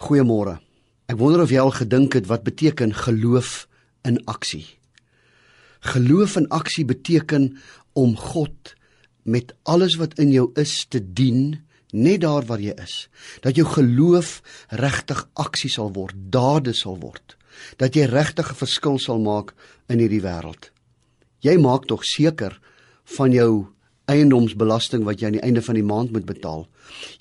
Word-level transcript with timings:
Goeiemôre. 0.00 0.56
Ek 1.12 1.18
wonder 1.20 1.42
of 1.44 1.50
jy 1.52 1.60
al 1.60 1.74
gedink 1.76 2.14
het 2.16 2.28
wat 2.30 2.44
beteken 2.46 2.94
geloof 2.96 3.66
in 4.08 4.16
aksie. 4.24 4.64
Geloof 5.92 6.38
in 6.40 6.46
aksie 6.48 6.86
beteken 6.88 7.50
om 7.92 8.14
God 8.16 8.72
met 9.28 9.52
alles 9.68 9.98
wat 10.00 10.16
in 10.22 10.32
jou 10.32 10.46
is 10.56 10.86
te 10.88 11.02
dien 11.04 11.60
net 11.92 12.22
daar 12.24 12.46
waar 12.48 12.62
jy 12.64 12.72
is. 12.80 13.10
Dat 13.44 13.60
jou 13.60 13.66
geloof 13.68 14.40
regtig 14.80 15.20
aksie 15.36 15.70
sal 15.70 15.92
word, 15.92 16.16
dade 16.32 16.72
sal 16.72 16.96
word. 17.02 17.36
Dat 17.76 17.92
jy 17.92 18.08
regtig 18.08 18.52
'n 18.52 18.60
verskil 18.62 18.98
sal 18.98 19.20
maak 19.20 19.52
in 19.88 19.98
hierdie 19.98 20.24
wêreld. 20.24 20.70
Jy 21.44 21.58
maak 21.58 21.84
tog 21.84 22.04
seker 22.04 22.56
van 23.04 23.32
jou 23.32 23.68
eiendomsbelasting 24.10 25.04
wat 25.06 25.20
jy 25.20 25.30
aan 25.30 25.38
die 25.38 25.44
einde 25.46 25.62
van 25.62 25.78
die 25.78 25.86
maand 25.86 26.12
moet 26.14 26.26
betaal. 26.28 26.66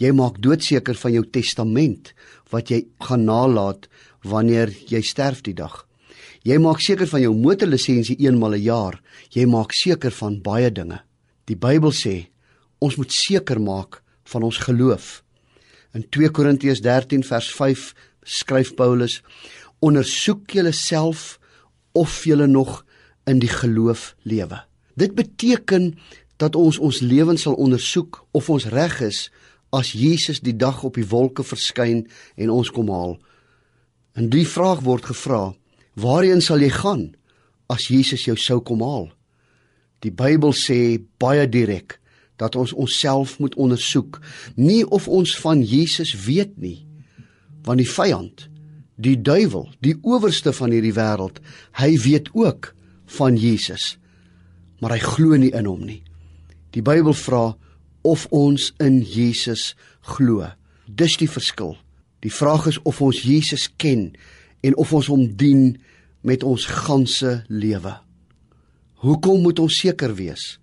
Jy 0.00 0.12
maak 0.16 0.40
doodseker 0.42 0.96
van 0.96 1.14
jou 1.14 1.24
testament 1.26 2.12
wat 2.52 2.72
jy 2.72 2.84
gaan 3.04 3.26
nalat 3.28 3.88
wanneer 4.24 4.72
jy 4.88 5.02
sterf 5.04 5.42
die 5.46 5.56
dag. 5.56 5.84
Jy 6.46 6.56
maak 6.62 6.80
seker 6.80 7.08
van 7.10 7.20
jou 7.20 7.34
motorlisensie 7.34 8.16
eenmal 8.24 8.54
'n 8.54 8.54
een 8.54 8.62
jaar. 8.62 9.00
Jy 9.30 9.44
maak 9.46 9.72
seker 9.72 10.10
van 10.10 10.40
baie 10.42 10.70
dinge. 10.70 11.00
Die 11.46 11.56
Bybel 11.56 11.92
sê 11.92 12.28
ons 12.78 12.96
moet 12.96 13.12
seker 13.12 13.60
maak 13.60 14.02
van 14.24 14.42
ons 14.42 14.56
geloof. 14.56 15.22
In 15.94 16.04
2 16.08 16.30
Korintiërs 16.30 16.80
13 16.80 17.24
vers 17.24 17.50
5 17.54 17.94
skryf 18.22 18.74
Paulus: 18.74 19.22
"Ondersoek 19.80 20.50
julleself 20.50 21.38
of 21.92 22.24
julle 22.24 22.46
nog 22.46 22.84
in 23.26 23.38
die 23.38 23.48
geloof 23.48 24.14
lewe." 24.22 24.64
Dit 24.94 25.14
beteken 25.14 25.98
dat 26.38 26.56
ons 26.56 26.78
ons 26.78 27.00
lewens 27.02 27.42
sal 27.42 27.58
ondersoek 27.58 28.22
of 28.32 28.48
ons 28.50 28.68
reg 28.70 29.00
is 29.02 29.26
as 29.74 29.92
Jesus 29.92 30.40
die 30.40 30.56
dag 30.56 30.80
op 30.86 30.96
die 30.96 31.06
wolke 31.06 31.44
verskyn 31.44 32.06
en 32.36 32.50
ons 32.54 32.70
kom 32.72 32.90
haal. 32.94 33.18
En 34.16 34.30
die 34.32 34.46
vraag 34.46 34.80
word 34.86 35.10
gevra: 35.10 35.52
Waarheen 35.98 36.42
sal 36.42 36.62
jy 36.62 36.70
gaan 36.72 37.08
as 37.68 37.90
Jesus 37.92 38.24
jou 38.24 38.36
sou 38.38 38.60
kom 38.64 38.82
haal? 38.86 39.10
Die 40.02 40.14
Bybel 40.14 40.54
sê 40.54 40.98
baie 41.18 41.46
direk 41.50 41.98
dat 42.38 42.54
ons 42.54 42.72
onsself 42.72 43.38
moet 43.42 43.56
ondersoek, 43.58 44.20
nie 44.54 44.84
of 44.86 45.08
ons 45.10 45.34
van 45.42 45.58
Jesus 45.58 46.14
weet 46.22 46.54
nie, 46.62 46.86
want 47.66 47.82
die 47.82 47.90
vyand, 47.90 48.46
die 48.94 49.16
duiwel, 49.18 49.66
die 49.82 49.96
owerste 50.06 50.52
van 50.54 50.70
hierdie 50.70 50.94
wêreld, 50.94 51.40
hy 51.82 51.96
weet 51.98 52.30
ook 52.38 52.72
van 53.18 53.34
Jesus, 53.34 53.96
maar 54.78 54.94
hy 54.94 55.02
glo 55.02 55.34
nie 55.34 55.50
in 55.50 55.66
hom 55.66 55.82
nie. 55.82 56.04
Die 56.78 56.84
Bybel 56.86 57.14
vra 57.18 57.56
of 58.06 58.28
ons 58.30 58.68
in 58.78 59.00
Jesus 59.02 59.72
glo. 60.14 60.46
Dis 60.86 61.16
die 61.18 61.26
verskil. 61.26 61.74
Die 62.22 62.30
vraag 62.30 62.68
is 62.70 62.78
of 62.86 63.00
ons 63.02 63.24
Jesus 63.26 63.66
ken 63.82 64.12
en 64.62 64.76
of 64.78 64.92
ons 64.94 65.10
hom 65.10 65.24
dien 65.40 65.72
met 66.22 66.46
ons 66.46 66.68
ganse 66.86 67.34
lewe. 67.50 67.96
Hoekom 69.02 69.42
moet 69.42 69.58
ons 69.58 69.74
seker 69.74 70.14
wees? 70.18 70.60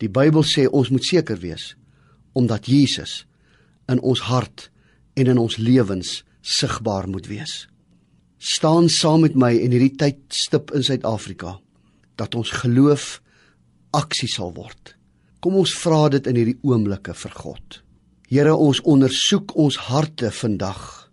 Die 0.00 0.08
Bybel 0.08 0.46
sê 0.48 0.64
ons 0.64 0.88
moet 0.92 1.04
seker 1.04 1.40
wees 1.44 1.74
omdat 2.38 2.68
Jesus 2.70 3.24
in 3.90 4.00
ons 4.00 4.20
hart 4.30 4.68
en 5.18 5.28
in 5.28 5.40
ons 5.42 5.56
lewens 5.60 6.22
sigbaar 6.40 7.08
moet 7.10 7.26
wees. 7.28 7.66
Staan 8.38 8.88
saam 8.88 9.26
met 9.26 9.36
my 9.36 9.52
in 9.58 9.74
hierdie 9.74 9.96
tydstip 9.98 10.72
in 10.72 10.86
Suid-Afrika 10.86 11.58
dat 12.16 12.36
ons 12.38 12.60
geloof 12.62 13.18
aksie 13.92 14.30
sal 14.30 14.54
word. 14.56 14.94
Kom 15.40 15.58
ons 15.60 15.74
vra 15.78 16.08
dit 16.10 16.26
in 16.26 16.38
hierdie 16.38 16.58
oomblikke 16.66 17.14
vir 17.14 17.34
God. 17.38 17.82
Here, 18.28 18.54
ons 18.54 18.80
ondersoek 18.82 19.54
ons 19.56 19.78
harte 19.88 20.30
vandag 20.34 21.10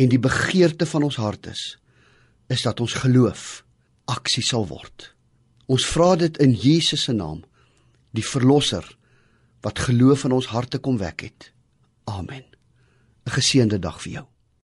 en 0.00 0.10
die 0.10 0.20
begeerte 0.20 0.88
van 0.88 1.06
ons 1.08 1.20
hart 1.20 1.50
is 1.52 1.76
is 2.50 2.64
dat 2.66 2.80
ons 2.82 2.96
geloof 2.98 3.62
aksie 4.10 4.42
sal 4.42 4.64
word. 4.66 5.12
Ons 5.70 5.84
vra 5.86 6.16
dit 6.18 6.34
in 6.42 6.50
Jesus 6.50 7.04
se 7.06 7.12
naam, 7.14 7.44
die 8.10 8.26
verlosser 8.26 8.82
wat 9.62 9.78
geloof 9.86 10.24
in 10.26 10.34
ons 10.34 10.50
harte 10.50 10.80
kom 10.82 10.98
wek 10.98 11.28
het. 11.28 11.52
Amen. 12.10 12.42
'n 13.26 13.30
Geseënde 13.30 13.78
dag 13.78 14.02
vir 14.02 14.12
jou. 14.12 14.26